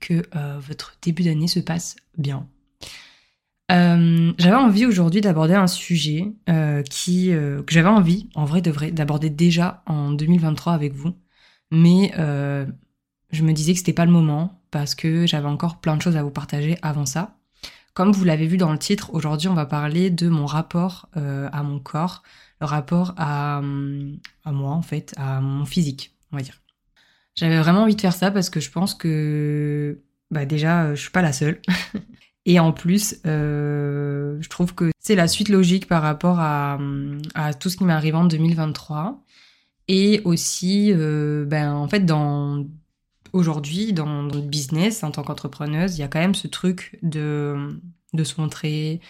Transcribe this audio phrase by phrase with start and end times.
[0.00, 2.48] que euh, votre début d'année se passe bien.
[3.70, 8.70] Euh, j'avais envie aujourd'hui d'aborder un sujet euh, qui que j'avais envie, en vrai de
[8.70, 11.14] vrai, d'aborder déjà en 2023 avec vous,
[11.70, 12.12] mais
[13.30, 16.16] je me disais que c'était pas le moment parce que j'avais encore plein de choses
[16.16, 17.36] à vous partager avant ça.
[17.92, 21.62] Comme vous l'avez vu dans le titre, aujourd'hui on va parler de mon rapport à
[21.62, 22.22] mon corps,
[22.60, 26.58] le rapport à, à moi en fait, à mon physique, on va dire.
[27.38, 30.00] J'avais vraiment envie de faire ça parce que je pense que
[30.32, 31.60] bah déjà je suis pas la seule.
[32.46, 36.78] Et en plus, euh, je trouve que c'est la suite logique par rapport à,
[37.34, 39.22] à tout ce qui m'est arrivé en 2023.
[39.86, 42.64] Et aussi, euh, ben, en fait, dans
[43.34, 46.98] aujourd'hui, dans, dans, le business, en tant qu'entrepreneuse, il y a quand même ce truc
[47.02, 47.78] de,
[48.14, 49.00] de se montrer,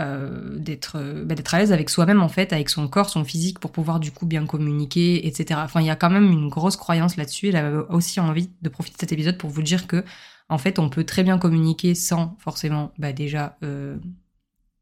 [0.00, 3.58] euh, d'être bah, d'être à l'aise avec soi-même en fait avec son corps son physique
[3.58, 6.76] pour pouvoir du coup bien communiquer etc enfin il y a quand même une grosse
[6.76, 10.04] croyance là-dessus et j'avais aussi envie de profiter de cet épisode pour vous dire que
[10.48, 13.96] en fait on peut très bien communiquer sans forcément bah, déjà euh,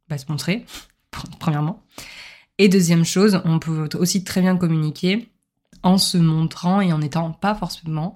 [0.09, 0.67] bah, se montrer
[1.41, 1.83] premièrement.
[2.59, 5.31] Et deuxième chose on peut aussi très bien communiquer
[5.83, 8.13] en se montrant et en n'étant pas forcément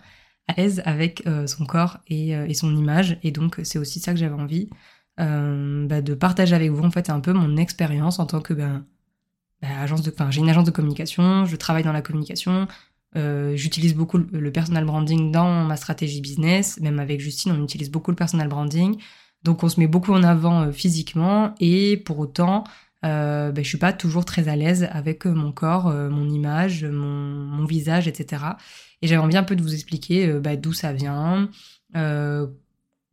[0.49, 3.19] à l'aise avec euh, son corps et son image.
[3.23, 4.69] Et donc c'est aussi ça que j'avais envie
[5.19, 8.55] euh, bah, de partager avec vous en fait un peu mon expérience en tant que
[8.55, 8.85] ben,
[9.61, 12.67] bah, agence de, j'ai une agence de communication, je travaille dans la communication,
[13.17, 17.91] euh, j'utilise beaucoup le, personal branding dans ma stratégie business, même avec Justine on utilise
[17.91, 18.97] beaucoup le personal branding,
[19.43, 22.65] donc on se met beaucoup en avant euh, physiquement et pour autant
[23.05, 27.65] euh, ben, je suis pas toujours très à l'aise avec mon corps, mon image, mon,
[27.65, 28.45] visage, etc.
[29.03, 31.49] Et j'avais envie un peu de vous expliquer d'où ça vient,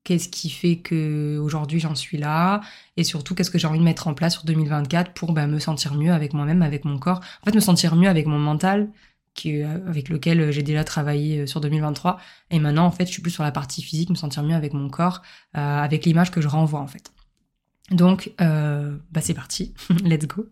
[0.07, 2.62] qu'est-ce qui fait que aujourd'hui j'en suis là?
[2.95, 5.59] Et surtout qu'est-ce que j'ai envie de mettre en place sur 2024 pour bah, me
[5.59, 8.90] sentir mieux avec moi-même, avec mon corps, en fait me sentir mieux avec mon mental
[9.46, 12.19] euh, avec lequel j'ai déjà travaillé euh, sur 2023
[12.51, 14.73] et maintenant en fait je suis plus sur la partie physique, me sentir mieux avec
[14.73, 15.22] mon corps,
[15.57, 17.12] euh, avec l'image que je renvoie en fait.
[17.91, 19.73] Donc euh, bah c'est parti,
[20.06, 20.47] let's go.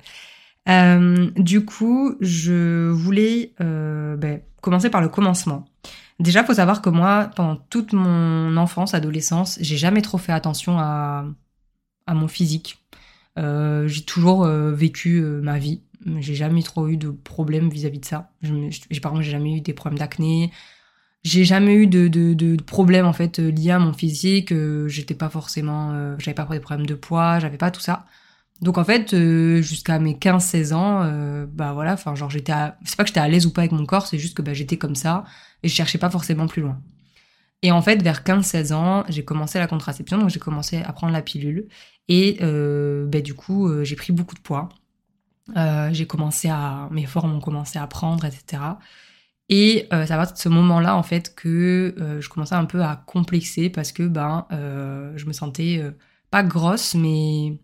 [0.68, 5.66] Euh, du coup, je voulais bah, commencer par le commencement.
[6.20, 10.80] Déjà, faut savoir que moi, pendant toute mon enfance, adolescence, j'ai jamais trop fait attention
[10.80, 11.26] à,
[12.08, 12.78] à mon physique.
[13.38, 15.82] Euh, j'ai toujours euh, vécu euh, ma vie.
[16.20, 18.32] J'ai jamais trop eu de problèmes vis-à-vis de ça.
[18.42, 20.52] J'ai, par exemple, j'ai jamais eu des problèmes d'acné.
[21.24, 24.54] J'ai jamais eu de, de, de, problèmes en fait liés à mon physique.
[24.88, 28.06] j'étais pas forcément, j'avais pas des problèmes de poids, j'avais pas tout ça.
[28.62, 29.16] Donc en fait,
[29.62, 32.54] jusqu'à mes 15-16 ans, bah voilà, enfin genre j'étais,
[32.86, 34.54] c'est pas que j'étais à l'aise ou pas avec mon corps, c'est juste que bah,
[34.54, 35.26] j'étais comme ça
[35.62, 36.80] et je cherchais pas forcément plus loin.
[37.66, 41.14] Et en fait, vers 15-16 ans, j'ai commencé la contraception, donc j'ai commencé à prendre
[41.14, 41.68] la pilule.
[42.08, 44.70] Et euh, bah, du coup, euh, j'ai pris beaucoup de poids.
[45.58, 46.88] Euh, j'ai commencé à.
[46.92, 48.62] Mes formes ont commencé à prendre, etc.
[49.50, 53.70] Et ça va de ce moment-là, en fait, que je commençais un peu à complexer
[53.70, 55.84] parce que ben, je me sentais
[56.32, 57.60] pas grosse, mais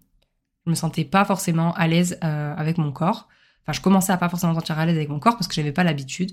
[0.66, 3.27] je me sentais pas forcément à l'aise avec mon corps.
[3.63, 5.53] Enfin, je commençais à pas forcément me sentir à l'aise avec mon corps parce que
[5.53, 6.31] j'avais pas l'habitude.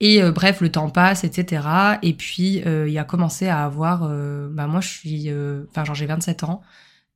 [0.00, 1.62] Et euh, bref, le temps passe, etc.
[2.02, 4.04] Et puis, euh, il a commencé à avoir...
[4.04, 5.30] Euh, bah moi, je suis...
[5.70, 6.62] Enfin, genre, j'ai 27 ans.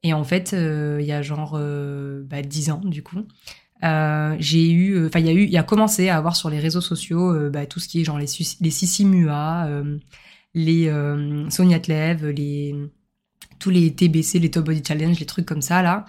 [0.02, 3.26] Et en fait, il y a genre bah, 10 ans, du coup.
[3.82, 5.06] j'ai eu...
[5.06, 5.44] Enfin, il y a eu...
[5.44, 8.18] Il a commencé à avoir sur les réseaux sociaux bah, tout ce qui est genre
[8.18, 8.26] les,
[8.60, 9.66] les Sissi Mua,
[10.52, 10.92] les
[11.48, 12.74] Sonia Tlev, les...
[13.60, 16.04] Tous les TBC, les Top Body Challenge, les trucs comme ça, là.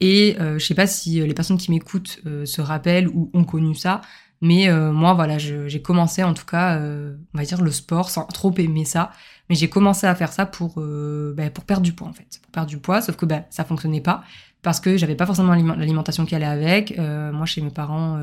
[0.00, 4.00] Et je sais pas si les personnes qui m'écoutent se rappellent ou ont connu ça,
[4.40, 8.10] mais euh, moi, voilà, j'ai commencé en tout cas, euh, on va dire le sport,
[8.10, 9.12] sans trop aimer ça.
[9.48, 12.40] Mais j'ai commencé à faire ça pour euh, bah, pour perdre du poids en fait,
[12.42, 13.02] pour perdre du poids.
[13.02, 14.22] Sauf que bah, ça fonctionnait pas
[14.62, 16.98] parce que j'avais pas forcément l'alimentation qui allait avec.
[16.98, 18.20] moi, chez mes parents,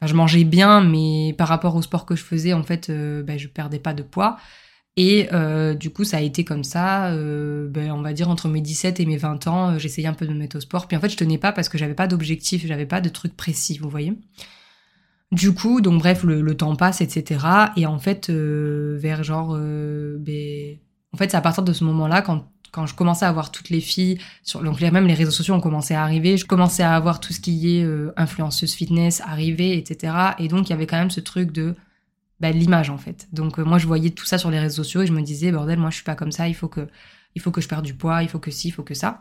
[0.00, 2.90] je mangeais bien, mais par rapport au sport que je faisais, en fait,
[3.24, 4.38] bah, je perdais pas de poids.
[4.96, 8.48] Et euh, du coup, ça a été comme ça, euh, ben, on va dire entre
[8.48, 10.86] mes 17 et mes 20 ans, euh, j'essayais un peu de me mettre au sport.
[10.86, 13.34] Puis en fait, je tenais pas parce que j'avais pas d'objectif, j'avais pas de truc
[13.34, 14.18] précis, vous voyez.
[15.30, 17.46] Du coup, donc bref, le, temps passe, etc.
[17.78, 20.76] Et en fait, vers genre, ben,
[21.14, 23.70] en fait, c'est à partir de ce moment-là, quand, quand je commençais à voir toutes
[23.70, 26.94] les filles, sur, donc même les réseaux sociaux ont commencé à arriver, je commençais à
[26.94, 27.86] avoir tout ce qui est
[28.18, 30.12] influenceuse fitness arriver, etc.
[30.38, 31.74] Et donc, il y avait quand même ce truc de
[32.42, 33.28] bah, l'image en fait.
[33.32, 35.52] Donc euh, moi je voyais tout ça sur les réseaux sociaux et je me disais
[35.52, 36.88] bordel moi je suis pas comme ça, il faut que
[37.36, 39.20] il faut que je perde du poids, il faut que ci, il faut que ça.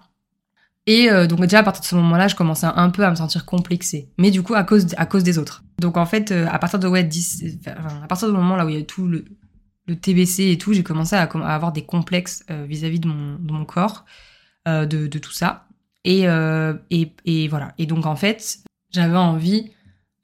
[0.88, 3.16] Et euh, donc déjà à partir de ce moment-là, je commençais un peu à me
[3.16, 5.64] sentir complexée, mais du coup à cause à cause des autres.
[5.78, 8.70] Donc en fait euh, à partir de ouais 10 à partir du moment là où
[8.70, 9.24] il y a tout le,
[10.02, 14.06] TBC et tout, j'ai commencé à, avoir des complexes vis-à-vis de mon, corps,
[14.66, 15.68] de, de, tout ça.
[16.06, 16.22] Et,
[17.26, 17.74] et voilà.
[17.78, 18.60] Et donc en fait,
[18.92, 19.72] j'avais envie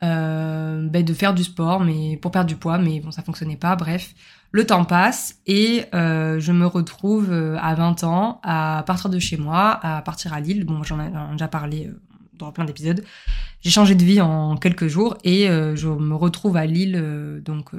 [0.03, 3.57] euh, ben, de faire du sport, mais pour perdre du poids, mais bon, ça fonctionnait
[3.57, 3.75] pas.
[3.75, 4.13] Bref,
[4.51, 9.19] le temps passe et euh, je me retrouve euh, à 20 ans à partir de
[9.19, 10.65] chez moi, à partir à Lille.
[10.65, 11.99] Bon, j'en ai déjà parlé euh,
[12.33, 13.03] dans plein d'épisodes.
[13.61, 17.71] J'ai changé de vie en quelques jours et euh, je me retrouve à Lille, donc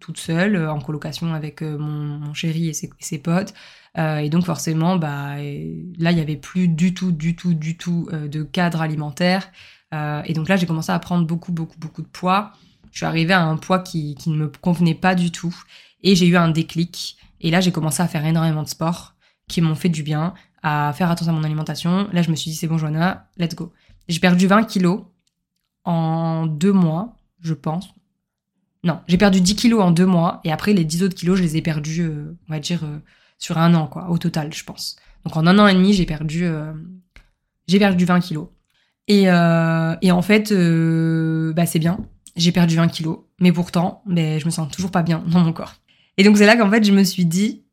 [0.00, 3.52] toute seule, en colocation avec mon, mon, chéri et ses, ses potes.
[3.96, 8.08] et donc forcément, bah là, il y avait plus du tout, du tout, du tout
[8.10, 9.50] de cadre alimentaire.
[9.94, 12.52] Euh, et donc là, j'ai commencé à prendre beaucoup, beaucoup, beaucoup de poids.
[12.90, 15.54] Je suis arrivée à un poids qui, ne me convenait pas du tout.
[16.02, 17.16] Et j'ai eu un déclic.
[17.40, 19.14] Et là, j'ai commencé à faire énormément de sport
[19.48, 22.08] qui m'ont fait du bien, à faire attention à mon alimentation.
[22.12, 23.72] Là, je me suis dit, c'est bon, Joanna, let's go.
[24.08, 25.02] J'ai perdu 20 kilos
[25.84, 27.88] en deux mois, je pense.
[28.82, 30.40] Non, j'ai perdu 10 kilos en deux mois.
[30.44, 32.98] Et après, les 10 autres kilos, je les ai perdus, euh, on va dire, euh,
[33.38, 34.96] sur un an, quoi, au total, je pense.
[35.24, 36.46] Donc en un an et demi, j'ai perdu,
[37.66, 38.46] j'ai perdu 20 kilos.
[39.08, 41.98] Et, euh, et en fait, euh, bah c'est bien.
[42.36, 45.52] J'ai perdu 20 kilos, mais pourtant, ben, je me sens toujours pas bien dans mon
[45.52, 45.74] corps.
[46.18, 47.64] Et donc c'est là qu'en fait, je me suis dit,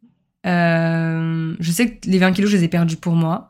[0.45, 3.47] euh, je sais que les 20 kilos, je les ai perdus pour moi,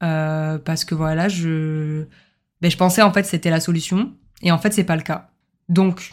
[0.00, 2.04] parce que voilà, je,
[2.60, 4.12] ben, je pensais en fait c'était la solution,
[4.42, 5.30] et en fait c'est pas le cas.
[5.68, 6.12] Donc,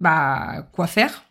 [0.00, 1.24] bah quoi faire?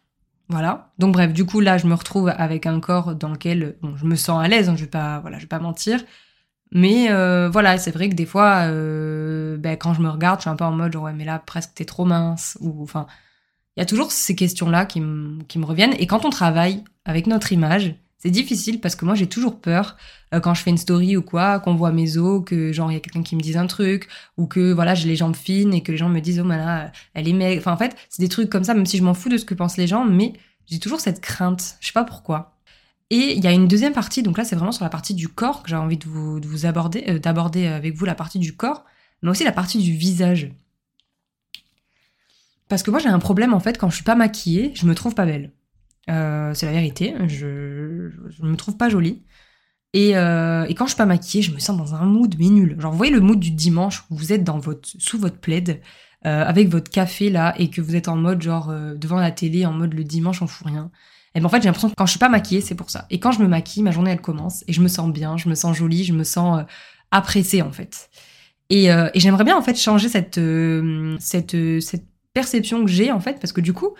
[0.49, 0.91] Voilà.
[0.99, 4.05] Donc bref, du coup là, je me retrouve avec un corps dans lequel bon, je
[4.05, 4.69] me sens à l'aise.
[4.69, 6.03] Hein, je vais pas, voilà, je vais pas mentir.
[6.75, 10.41] Mais euh, voilà, c'est vrai que des fois, euh, ben, quand je me regarde, je
[10.41, 12.57] suis un peu en mode ouais, mais là, presque t'es trop mince.
[12.59, 13.07] Ou enfin,
[13.77, 15.01] il y a toujours ces questions-là qui,
[15.47, 15.95] qui me reviennent.
[15.99, 19.95] Et quand on travaille avec notre image, c'est difficile parce que moi, j'ai toujours peur
[20.33, 22.95] euh, quand je fais une story ou quoi, qu'on voit mes os, que genre, il
[22.95, 25.73] y a quelqu'un qui me dise un truc, ou que voilà, j'ai les jambes fines
[25.73, 27.61] et que les gens me disent, oh, là, elle est maigre.
[27.61, 29.45] Enfin, en fait, c'est des trucs comme ça, même si je m'en fous de ce
[29.45, 30.33] que pensent les gens, mais
[30.65, 31.77] j'ai toujours cette crainte.
[31.79, 32.54] Je sais pas pourquoi.
[33.11, 35.27] Et il y a une deuxième partie, donc là c'est vraiment sur la partie du
[35.27, 38.39] corps que j'ai envie de vous, de vous aborder, euh, d'aborder avec vous la partie
[38.39, 38.83] du corps,
[39.21, 40.51] mais aussi la partie du visage.
[42.67, 44.95] Parce que moi j'ai un problème en fait quand je suis pas maquillée, je me
[44.95, 45.51] trouve pas belle.
[46.09, 49.23] Euh, c'est la vérité, je, je me trouve pas jolie.
[49.93, 52.49] Et, euh, et, quand je suis pas maquillée, je me sens dans un mood mais
[52.49, 52.75] nul.
[52.79, 55.81] Genre vous voyez le mood du dimanche où vous êtes dans votre sous votre plaid
[56.23, 59.73] avec votre café là et que vous êtes en mode genre devant la télé en
[59.73, 60.89] mode le dimanche on fout rien.
[61.35, 63.05] Et ben en fait, j'ai l'impression que quand je suis pas maquillée, c'est pour ça.
[63.09, 65.49] Et quand je me maquille, ma journée elle commence et je me sens bien, je
[65.49, 66.63] me sens jolie, je me sens euh,
[67.11, 68.09] appréciée en fait.
[68.69, 73.11] Et, euh, et j'aimerais bien en fait changer cette euh, cette cette perception que j'ai
[73.11, 73.95] en fait parce que du coup,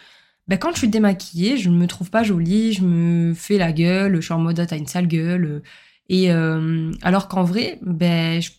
[0.47, 4.15] ben, quand je suis démaquillée, je me trouve pas jolie, je me fais la gueule,
[4.15, 5.61] je suis en mode ah, t'as une sale gueule.
[6.07, 8.51] Et alors qu'en vrai, ben, je,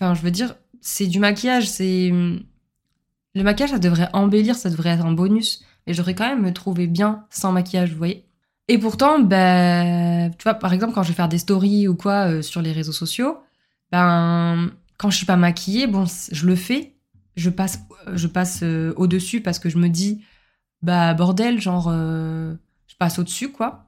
[0.00, 5.06] je veux dire, c'est du maquillage, c'est le maquillage, ça devrait embellir, ça devrait être
[5.06, 8.26] un bonus et j'aurais quand même me trouver bien sans maquillage, vous voyez.
[8.68, 12.28] Et pourtant, ben, tu vois, par exemple, quand je vais faire des stories ou quoi
[12.30, 13.38] euh, sur les réseaux sociaux,
[13.90, 16.94] ben, quand je suis pas maquillée, bon, je le fais,
[17.36, 17.80] je passe,
[18.12, 20.22] je passe euh, au-dessus parce que je me dis,
[20.82, 22.54] bah, bordel, genre, euh,
[22.86, 23.86] je passe au-dessus, quoi.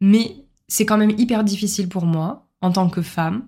[0.00, 3.46] Mais c'est quand même hyper difficile pour moi, en tant que femme,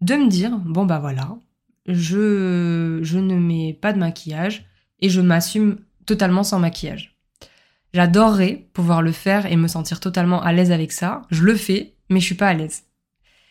[0.00, 1.36] de me dire, bon, bah voilà,
[1.86, 4.64] je, je ne mets pas de maquillage
[5.00, 7.16] et je m'assume totalement sans maquillage.
[7.94, 11.22] J'adorerais pouvoir le faire et me sentir totalement à l'aise avec ça.
[11.30, 12.84] Je le fais, mais je suis pas à l'aise.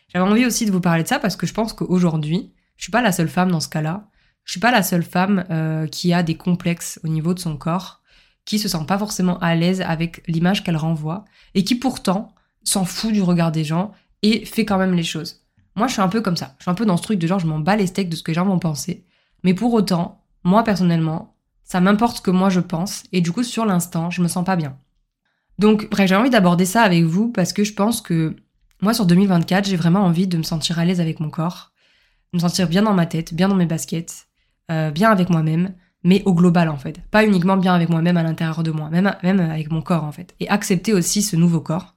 [0.07, 2.91] J'avais envie aussi de vous parler de ça parce que je pense qu'aujourd'hui, je suis
[2.91, 4.09] pas la seule femme dans ce cas-là.
[4.43, 7.55] Je suis pas la seule femme euh, qui a des complexes au niveau de son
[7.55, 8.01] corps,
[8.43, 12.83] qui se sent pas forcément à l'aise avec l'image qu'elle renvoie et qui pourtant s'en
[12.83, 13.91] fout du regard des gens
[14.23, 15.41] et fait quand même les choses.
[15.75, 16.55] Moi, je suis un peu comme ça.
[16.57, 18.15] Je suis un peu dans ce truc de genre, je m'en bats les steaks de
[18.15, 19.05] ce que les gens vont penser.
[19.43, 23.43] Mais pour autant, moi personnellement, ça m'importe ce que moi je pense, et du coup,
[23.43, 24.77] sur l'instant, je me sens pas bien.
[25.59, 28.35] Donc, bref, j'ai envie d'aborder ça avec vous parce que je pense que
[28.81, 31.71] moi, sur 2024, j'ai vraiment envie de me sentir à l'aise avec mon corps,
[32.33, 34.27] de me sentir bien dans ma tête, bien dans mes baskets,
[34.71, 36.99] euh, bien avec moi-même, mais au global en fait.
[37.11, 39.07] Pas uniquement bien avec moi-même à l'intérieur de moi, même,
[39.39, 40.33] avec mon corps en fait.
[40.39, 41.95] Et accepter aussi ce nouveau corps.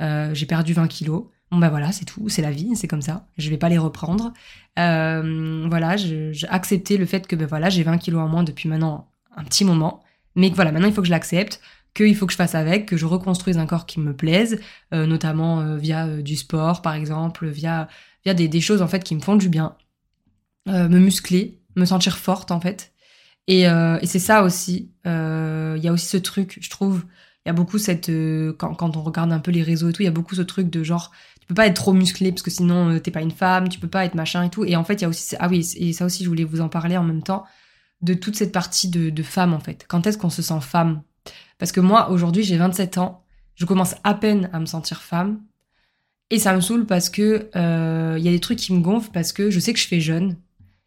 [0.00, 1.24] Euh, j'ai perdu 20 kilos.
[1.52, 3.26] Bon bah voilà, c'est tout, c'est la vie, c'est comme ça.
[3.36, 4.32] Je vais pas les reprendre.
[4.78, 8.70] Euh, voilà, j'ai accepté le fait que ben voilà, j'ai 20 kilos en moins depuis
[8.70, 10.02] maintenant un petit moment.
[10.34, 11.60] Mais voilà, maintenant il faut que je l'accepte,
[11.92, 14.60] qu'il faut que je fasse avec, que je reconstruise un corps qui me plaise,
[14.94, 17.86] euh, notamment euh, via du sport par exemple, via,
[18.24, 19.76] via des, des, choses en fait qui me font du bien.
[20.66, 22.94] me muscler, me sentir forte en fait.
[23.46, 24.90] Et, et c'est ça aussi.
[25.04, 25.10] Il
[25.82, 27.04] y a aussi ce truc, je trouve,
[27.44, 28.10] il y a beaucoup cette
[28.56, 30.42] quand, quand, on regarde un peu les réseaux et tout, il y a beaucoup ce
[30.42, 33.32] truc de genre tu peux pas être trop musclé parce que sinon t'es pas une
[33.32, 34.64] femme, tu peux pas être machin et tout.
[34.64, 36.60] Et en fait, il y a aussi ah oui, et ça aussi je voulais vous
[36.60, 37.44] en parler en même temps
[38.02, 39.86] de toute cette partie de, femme en fait.
[39.88, 41.02] Quand est-ce qu'on se sent femme?
[41.58, 45.40] Parce que moi aujourd'hui j'ai 27 ans, je commence à peine à me sentir femme.
[46.30, 49.12] Et ça me saoule parce que il euh, y a des trucs qui me gonflent
[49.12, 50.36] parce que je sais que je fais jeune.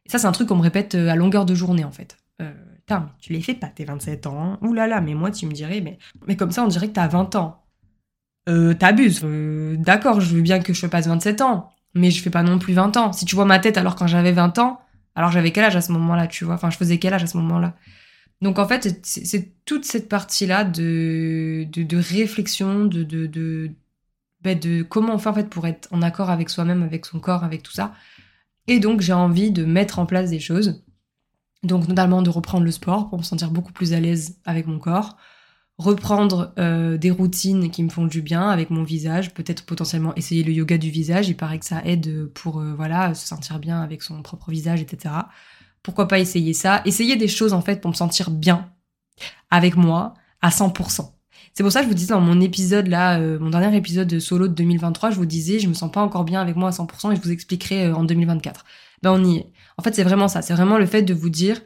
[0.05, 2.17] Et ça c'est un truc qu'on me répète euh, à longueur de journée en fait.
[2.41, 4.43] Euh, putain, tu les fais pas tes 27 ans.
[4.43, 4.59] Hein?
[4.62, 5.97] Ouh là là, mais moi tu me dirais, mais,
[6.27, 7.64] mais comme ça on dirait que t'as 20 ans.
[8.48, 9.22] Euh, t'abuses.
[9.24, 12.60] Euh, D'accord, je veux bien que je passe 27 ans, mais je fais pas non
[12.60, 13.12] plus 20 ans.
[13.14, 14.80] Si tu vois ma tête alors quand j'avais 20 ans,
[15.16, 16.56] alors j'avais quel âge à ce moment-là, tu vois?
[16.56, 17.75] Enfin, je faisais quel âge à ce moment-là?
[18.42, 23.72] Donc en fait, c'est toute cette partie-là de, de, de, réflexion, de, de, de,
[24.42, 27.20] bah, de comment on fait en fait pour être en accord avec soi-même, avec son
[27.20, 27.94] corps, avec tout ça.
[28.68, 30.84] Et donc j'ai envie de mettre en place des choses.
[31.64, 34.80] Donc notamment de reprendre le sport pour me sentir beaucoup plus à l'aise avec mon
[34.80, 35.18] corps,
[35.77, 40.44] reprendre euh, des routines qui me font du bien avec mon visage, peut-être potentiellement essayer
[40.44, 43.82] le yoga du visage, il paraît que ça aide pour euh, voilà se sentir bien
[43.82, 45.13] avec son propre visage, etc.
[45.84, 46.82] Pourquoi pas essayer ça?
[46.86, 48.70] Essayer des choses en fait pour me sentir bien
[49.51, 51.12] avec moi à 100%.
[51.53, 54.08] C'est pour ça que je vous disais dans mon épisode là, euh, mon dernier épisode
[54.08, 56.70] de solo de 2023, je vous disais je me sens pas encore bien avec moi
[56.70, 58.63] à 100% et je vous expliquerai en 2024.
[59.03, 59.51] Ben on y est.
[59.77, 61.62] En fait c'est vraiment ça, c'est vraiment le fait de vous dire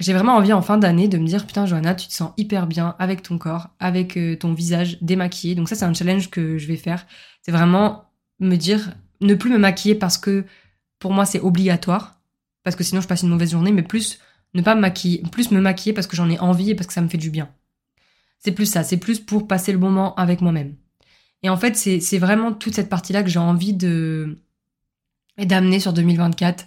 [0.00, 2.66] j'ai vraiment envie en fin d'année de me dire putain Johanna, tu te sens hyper
[2.66, 5.54] bien avec ton corps, avec euh, ton visage démaquillé.
[5.54, 7.06] Donc ça c'est un challenge que je vais faire.
[7.42, 8.04] C'est vraiment
[8.40, 10.44] me dire ne plus me maquiller parce que
[10.98, 12.20] pour moi c'est obligatoire
[12.64, 14.18] parce que sinon je passe une mauvaise journée mais plus
[14.54, 16.92] ne pas me maquiller, plus me maquiller parce que j'en ai envie et parce que
[16.92, 17.48] ça me fait du bien.
[18.38, 20.74] C'est plus ça, c'est plus pour passer le moment avec moi-même.
[21.42, 24.38] Et en fait, c'est vraiment toute cette partie-là que j'ai envie de
[25.38, 26.64] d'amener sur 2024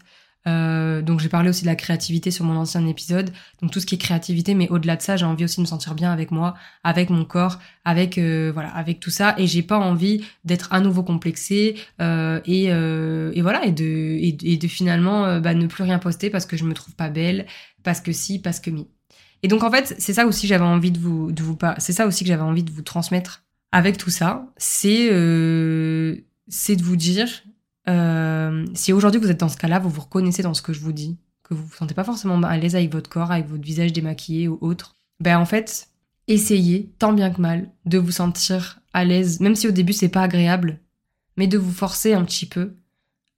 [0.47, 3.31] euh, donc j'ai parlé aussi de la créativité sur mon ancien épisode.
[3.61, 5.67] Donc tout ce qui est créativité, mais au-delà de ça, j'ai envie aussi de me
[5.67, 9.35] sentir bien avec moi, avec mon corps, avec euh, voilà, avec tout ça.
[9.37, 12.71] Et j'ai pas envie d'être à nouveau complexée euh, et,
[13.41, 17.09] voilà et de finalement bah, ne plus rien poster parce que je me trouve pas
[17.09, 17.45] belle,
[17.83, 18.87] parce que si, parce que mi.
[19.43, 21.31] Et donc en fait c'est ça aussi j'avais envie de vous
[21.77, 24.47] c'est ça aussi que j'avais envie de vous transmettre avec tout ça.
[24.57, 25.07] C'est
[26.49, 27.27] c'est de vous dire
[27.89, 30.79] euh, si aujourd'hui vous êtes dans ce cas-là, vous vous reconnaissez dans ce que je
[30.79, 33.63] vous dis, que vous vous sentez pas forcément à l'aise avec votre corps, avec votre
[33.63, 35.87] visage démaquillé ou autre, ben en fait,
[36.27, 40.09] essayez tant bien que mal de vous sentir à l'aise, même si au début c'est
[40.09, 40.79] pas agréable,
[41.37, 42.73] mais de vous forcer un petit peu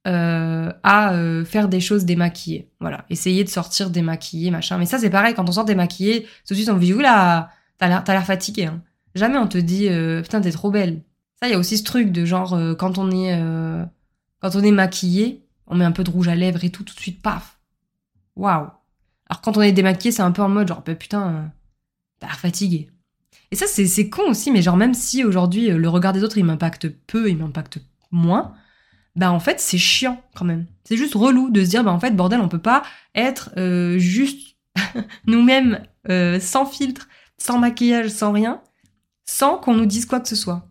[0.08, 2.70] euh, à euh, faire des choses démaquillées.
[2.80, 4.78] Voilà, essayez de sortir démaquillé, machin.
[4.78, 7.50] Mais ça c'est pareil, quand on sort démaquillé, tout de suite on vous dit oula,
[7.78, 8.66] t'as l'air, fatigué.
[8.66, 8.82] Hein.
[9.14, 9.88] Jamais on te dit
[10.22, 11.02] putain t'es trop belle.
[11.40, 13.34] Ça il y a aussi ce truc de genre quand on est
[14.40, 16.94] quand on est maquillé, on met un peu de rouge à lèvres et tout, tout
[16.94, 17.58] de suite, paf.
[18.36, 18.68] Waouh.
[19.28, 21.52] Alors quand on est démaquillé, c'est un peu en mode genre, bah, putain,
[22.18, 22.90] t'as l'air fatigué.
[23.50, 26.38] Et ça, c'est con aussi, mais genre, même si aujourd'hui, euh, le regard des autres,
[26.38, 27.78] il m'impacte peu, il m'impacte
[28.12, 28.54] moins,
[29.16, 30.66] bah en fait, c'est chiant quand même.
[30.84, 32.82] C'est juste relou de se dire, bah en fait, bordel, on peut pas
[33.14, 34.56] être euh, juste
[35.26, 38.62] nous-mêmes, euh, sans filtre, sans maquillage, sans rien,
[39.24, 40.69] sans qu'on nous dise quoi que ce soit.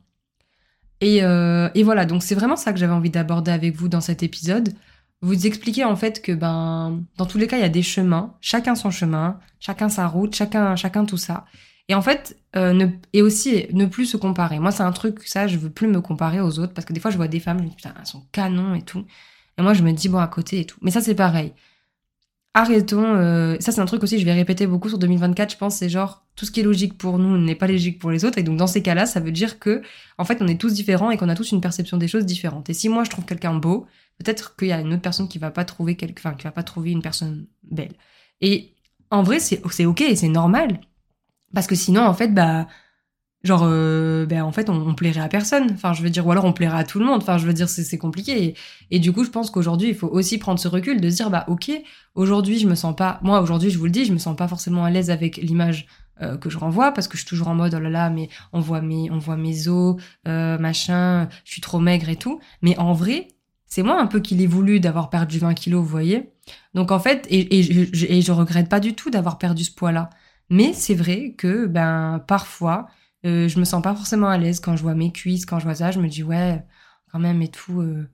[1.01, 4.01] Et, euh, et voilà, donc c'est vraiment ça que j'avais envie d'aborder avec vous dans
[4.01, 4.73] cet épisode.
[5.21, 8.35] Vous expliquer en fait que ben dans tous les cas il y a des chemins,
[8.41, 11.45] chacun son chemin, chacun sa route, chacun chacun tout ça.
[11.89, 14.59] Et en fait, euh, et aussi ne plus se comparer.
[14.59, 16.99] Moi, c'est un truc, ça, je veux plus me comparer aux autres parce que des
[16.99, 19.05] fois, je vois des femmes, je me dis, putain, elles sont canons et tout.
[19.57, 20.77] Et moi, je me dis, bon, à côté et tout.
[20.83, 21.51] Mais ça, c'est pareil
[22.53, 23.15] arrêtons.
[23.15, 25.51] Euh, ça, c'est un truc aussi, je vais répéter beaucoup sur 2024.
[25.51, 28.11] Je pense, c'est genre tout ce qui est logique pour nous n'est pas logique pour
[28.11, 28.37] les autres.
[28.37, 29.81] Et donc, dans ces cas-là, ça veut dire que,
[30.17, 32.69] en fait, on est tous différents et qu'on a tous une perception des choses différentes.
[32.69, 33.87] Et si moi, je trouve quelqu'un beau,
[34.17, 36.51] peut-être qu'il y a une autre personne qui va pas trouver quelque, enfin, qui va
[36.51, 37.93] pas trouver une personne belle.
[38.41, 38.73] Et
[39.11, 40.79] en vrai, c'est ok c'est normal
[41.53, 42.67] parce que sinon, en fait, bah
[43.43, 46.31] genre euh, ben en fait on, on, plairait à personne enfin je veux dire ou
[46.31, 48.55] alors on plairait à tout le monde enfin je veux dire c'est compliqué et,
[48.91, 51.29] et, du coup je pense qu'aujourd'hui il faut aussi prendre ce recul de se dire
[51.29, 51.71] bah ok
[52.15, 54.47] aujourd'hui je me sens pas moi aujourd'hui je vous le dis je me sens pas
[54.47, 55.87] forcément à l'aise avec l'image
[56.21, 58.27] euh, que je renvoie parce que je suis toujours en mode oh là là mais
[58.51, 59.95] on voit mes on voit mes os
[60.27, 63.29] euh, machin je suis trop maigre et tout mais en vrai
[63.69, 66.31] c'est moi un peu qui l'ai voulu d'avoir perdu 20 kilos, vous voyez.
[66.73, 70.09] Donc en fait, et, je, et je regrette pas du tout d'avoir perdu ce poids-là.
[70.49, 72.87] Mais c'est vrai que ben parfois,
[73.25, 75.65] euh, je me sens pas forcément à l'aise quand je vois mes cuisses, quand je
[75.65, 76.63] vois ça, je me dis ouais,
[77.11, 77.81] quand même et tout.
[77.81, 78.09] Euh.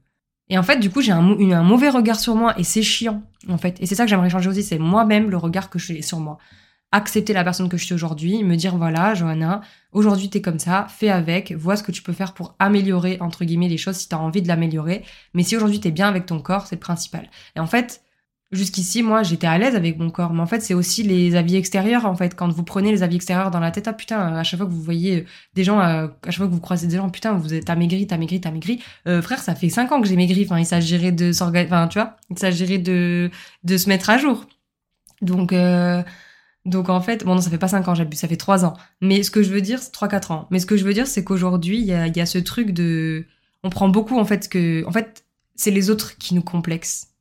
[0.50, 3.58] Et en fait, du coup, j'ai un, mauvais regard sur moi et c'est chiant en
[3.58, 3.78] fait.
[3.82, 6.38] Et c'est ça que j'aimerais changer aussi, c'est moi-même le regard que j'ai sur moi.
[6.92, 10.88] Accepter la personne que je suis aujourd'hui, me dire voilà, Johanna, aujourd'hui t'es comme ça,
[10.90, 14.08] fais avec, vois ce que tu peux faire pour améliorer entre guillemets les choses si
[14.08, 15.04] t'as envie de l'améliorer.
[15.34, 17.30] Mais si aujourd'hui t'es bien avec ton corps, c'est le principal.
[17.56, 18.05] Et en fait,
[18.56, 20.34] Jusqu'ici, moi, j'étais à l'aise avec mon corps.
[20.34, 22.36] Mais en fait, c'est aussi les avis extérieurs, en fait.
[22.36, 24.72] Quand vous prenez les avis extérieurs dans la tête, ah putain, à chaque fois que
[24.72, 27.54] vous voyez des gens, euh, à chaque fois que vous croisez des gens, putain, vous
[27.54, 28.82] êtes, t'as maigri, t'as maigri, t'as maigri.
[29.08, 30.46] Euh, frère, ça fait cinq ans que j'ai maigri.
[30.46, 33.30] Enfin, il s'agirait de s'organiser, enfin, tu vois, il s'agirait de,
[33.64, 34.46] de se mettre à jour.
[35.22, 36.02] Donc, euh,
[36.66, 38.74] donc en fait, bon non, ça fait pas cinq ans, j'abuse, ça fait trois ans.
[39.02, 40.48] Mais ce que je veux dire, c'est trois, quatre ans.
[40.52, 42.72] Mais ce que je veux dire, c'est qu'aujourd'hui, il y a, y a ce truc
[42.72, 43.26] de,
[43.64, 47.15] on prend beaucoup, en fait, que, en fait, c'est les autres qui nous complexent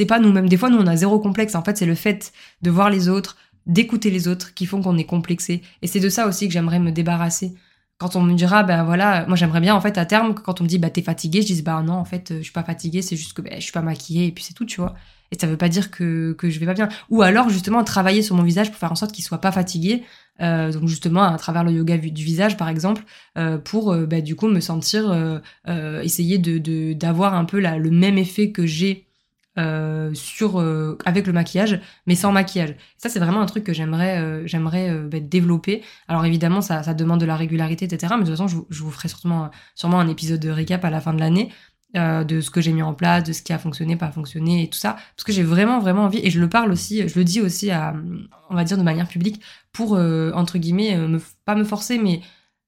[0.00, 0.48] c'est pas nous-mêmes.
[0.48, 1.54] Des fois, nous, on a zéro complexe.
[1.54, 4.96] En fait, c'est le fait de voir les autres, d'écouter les autres qui font qu'on
[4.96, 5.60] est complexé.
[5.82, 7.52] Et c'est de ça aussi que j'aimerais me débarrasser.
[7.98, 10.64] Quand on me dira, ben voilà, moi j'aimerais bien en fait à terme, quand on
[10.64, 13.02] me dit, bah t'es fatigué, je dis, bah non, en fait, je suis pas fatiguée,
[13.02, 14.94] c'est juste que ben, je suis pas maquillée et puis c'est tout, tu vois.
[15.32, 16.88] Et ça veut pas dire que, que je vais pas bien.
[17.10, 20.02] Ou alors justement travailler sur mon visage pour faire en sorte qu'il soit pas fatigué.
[20.40, 23.02] Euh, donc justement à travers le yoga du visage par exemple,
[23.36, 27.76] euh, pour euh, bah, du coup me sentir, euh, essayer de d'avoir un peu la,
[27.76, 29.09] le même effet que j'ai
[29.58, 32.76] euh, sur euh, avec le maquillage, mais sans maquillage.
[32.96, 35.82] Ça, c'est vraiment un truc que j'aimerais euh, j'aimerais bah, développer.
[36.06, 38.14] Alors évidemment, ça, ça demande de la régularité, etc.
[38.16, 40.90] Mais de toute façon, je, je vous ferai sûrement sûrement un épisode de récap à
[40.90, 41.50] la fin de l'année.
[41.94, 44.70] de ce que j'ai mis en place, de ce qui a fonctionné, pas fonctionné et
[44.70, 47.24] tout ça, parce que j'ai vraiment vraiment envie et je le parle aussi, je le
[47.24, 47.94] dis aussi à,
[48.50, 49.42] on va dire de manière publique
[49.72, 49.98] pour
[50.34, 52.20] entre guillemets, me, pas me forcer, mais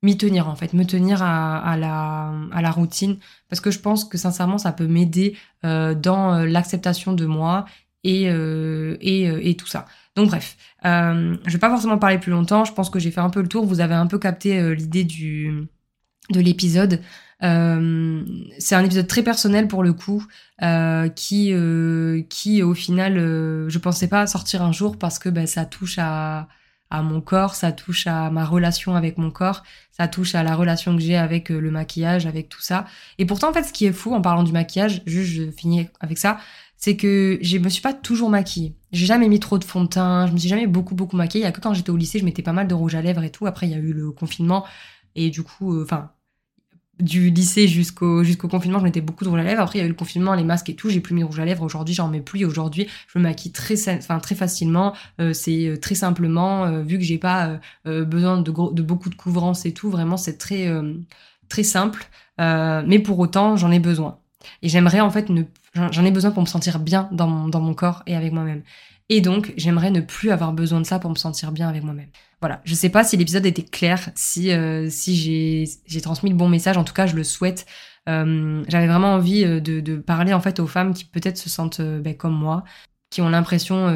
[0.03, 3.19] m'y tenir en fait, me tenir à, la, à la routine,
[3.49, 7.67] parce que je pense que sincèrement ça peut m'aider euh, dans euh, l'acceptation de moi
[8.05, 9.87] et, euh, et, tout ça.
[10.17, 13.21] Donc bref, euh, je vais pas forcément parler plus longtemps, je pense que j'ai fait
[13.21, 15.69] un peu le tour, vous avez un peu capté l'idée du
[16.31, 17.01] de l'épisode.
[17.41, 20.27] c'est un épisode très personnel pour le coup,
[21.15, 21.55] qui
[22.29, 23.15] qui au final,
[23.69, 26.49] je pensais pas sortir un jour parce que bah, ça touche à
[26.93, 30.55] à mon corps, ça touche à ma relation avec mon corps, ça touche à la
[30.55, 32.85] relation que j'ai avec euh, le maquillage, avec tout ça.
[33.17, 35.89] Et pourtant, en fait, ce qui est fou en parlant du maquillage, juste je finis
[36.01, 36.39] avec ça,
[36.77, 38.77] c'est que je me suis pas toujours maquillée.
[38.93, 41.45] J'ai jamais mis trop de fond de teint, je me suis jamais beaucoup beaucoup maquillée.
[41.45, 43.01] Il y a que quand j'étais au lycée, je mettais pas mal de rouge à
[43.01, 43.47] lèvres et tout.
[43.47, 44.67] Après, il y a eu le confinement
[45.15, 46.11] et du coup, euh, enfin,
[47.03, 49.61] du lycée jusqu'au jusqu'au confinement, je mettais beaucoup de rouge à lèvres.
[49.61, 50.89] Après, il y a eu le confinement, les masques et tout.
[50.89, 51.63] J'ai plus mis de rouge à lèvres.
[51.63, 52.45] Aujourd'hui, j'en mets plus.
[52.45, 54.95] Aujourd'hui, je me maquille très, enfin très facilement.
[55.21, 59.15] Euh, c'est euh, très simplement, euh, vu que j'ai pas besoin de, de beaucoup de
[59.15, 59.91] couvrance et tout.
[59.91, 60.69] Vraiment, c'est très
[61.49, 62.07] très simple.
[62.39, 64.19] mais pour autant, j'en ai besoin.
[64.63, 65.29] Et j'aimerais en fait
[65.75, 68.63] j'en ai besoin pour me sentir bien dans mon dans mon corps et avec moi-même.
[69.09, 72.09] Et donc, j'aimerais ne plus avoir besoin de ça pour me sentir bien avec moi-même.
[72.41, 76.49] Voilà, je sais pas si l'épisode était clair, si euh, si j'ai transmis le bon
[76.49, 76.77] message.
[76.77, 77.67] En tout cas, je le souhaite.
[78.09, 81.49] Euh, J'avais vraiment envie euh, de, de, parler en fait aux femmes qui peut-être se
[81.49, 82.65] sentent ben, comme moi,
[83.11, 83.87] qui ont l'impression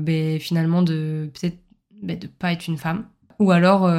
[0.00, 1.58] ben, finalement de peut-être
[2.02, 3.04] ben, de pas être une femme,
[3.38, 3.90] ou alors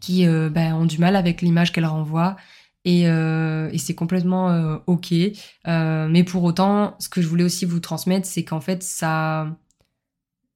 [0.00, 2.36] qui ont du mal avec l'image qu'elles renvoient.
[2.84, 5.14] Et, et c'est complètement ok.
[5.64, 9.56] mais pour autant, ce que je voulais aussi vous transmettre, c'est qu'en fait, ça,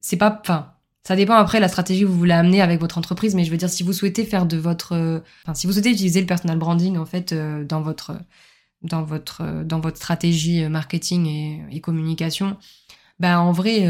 [0.01, 0.73] c'est pas, enfin,
[1.09, 3.57] ça dépend après la stratégie que vous voulez amener avec votre entreprise, mais je veux
[3.57, 6.57] dire, si vous souhaitez faire de votre, euh, enfin, si vous souhaitez utiliser le personal
[6.59, 8.15] branding en fait euh, dans votre,
[8.83, 12.57] dans votre, euh, dans votre stratégie marketing et, communication,
[13.19, 13.85] ben en vrai,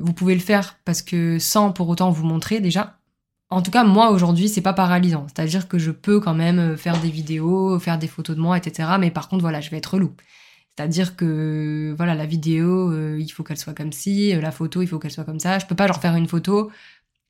[0.00, 2.98] vous pouvez le faire parce que sans pour autant vous montrer déjà.
[3.50, 5.26] En tout cas, moi aujourd'hui, c'est pas paralysant.
[5.28, 8.88] C'est-à-dire que je peux quand même faire des vidéos, faire des photos de moi, etc.
[8.98, 10.14] Mais par contre, voilà, je vais être loup.
[10.76, 14.82] C'est-à-dire que voilà, la vidéo, euh, il faut qu'elle soit comme ci, euh, la photo,
[14.82, 15.58] il faut qu'elle soit comme ça.
[15.58, 16.70] Je peux pas genre faire une photo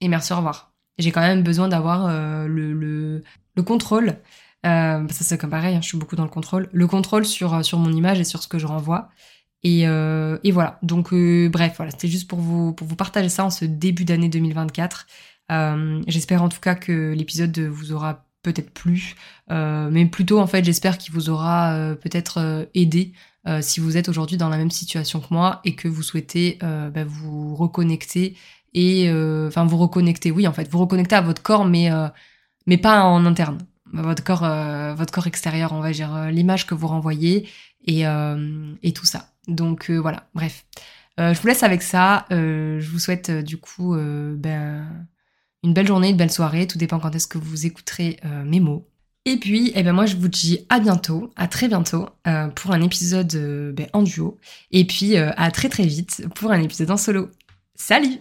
[0.01, 0.73] et merci au revoir.
[0.99, 3.23] J'ai quand même besoin d'avoir euh, le, le,
[3.57, 4.17] le, contrôle.
[4.65, 6.69] ça c'est comme pareil, hein, je suis beaucoup dans le contrôle.
[6.73, 9.11] Le contrôle sur sur mon image et sur ce que je renvoie.
[9.63, 10.79] Et, et voilà.
[10.83, 11.13] Donc
[11.51, 15.07] bref, voilà, c'était juste pour vous pour vous partager ça en ce début d'année 2024.
[15.51, 19.15] J'espère en tout cas que l'épisode vous aura peut-être plu,
[19.49, 23.13] mais plutôt en fait j'espère qu'il vous aura peut-être aidé
[23.47, 26.59] euh, si vous êtes aujourd'hui dans la même situation que moi et que vous souhaitez
[26.63, 28.37] euh, bah, vous reconnecter
[28.73, 31.91] et euh, enfin vous reconnecter, oui en fait, vous reconnecter à votre corps, mais
[32.67, 33.59] mais pas en interne,
[33.93, 34.47] votre corps,
[34.97, 37.49] votre corps extérieur, on va dire l'image que vous renvoyez
[37.87, 38.03] et
[38.83, 39.29] et tout ça.
[39.47, 40.65] Donc voilà, bref.
[41.19, 42.27] je vous laisse avec ça.
[42.31, 44.87] je vous souhaite du coup ben,
[45.65, 46.69] une belle journée, une belle soirée.
[46.69, 48.87] Tout dépend quand est-ce que vous écouterez mes mots.
[49.27, 52.73] Et puis, eh ben moi, je vous dis à bientôt, à très bientôt euh, pour
[52.73, 54.37] un épisode euh, ben, en duo.
[54.71, 57.31] Et puis, à très très vite pour un épisode en solo.
[57.75, 58.19] Salut